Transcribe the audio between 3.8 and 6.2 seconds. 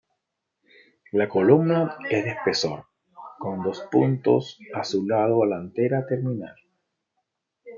puntos a su lado la antera